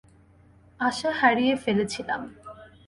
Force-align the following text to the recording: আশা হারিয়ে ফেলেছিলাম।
আশা 0.79 1.09
হারিয়ে 1.19 1.55
ফেলেছিলাম। 1.55 2.21